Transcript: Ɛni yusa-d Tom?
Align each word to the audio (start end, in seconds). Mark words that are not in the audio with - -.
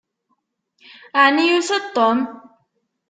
Ɛni 1.23 1.43
yusa-d 1.49 1.85
Tom? 1.95 2.19